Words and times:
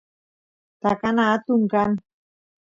takana 0.81 1.23
atun 1.33 1.61
kan 1.71 1.91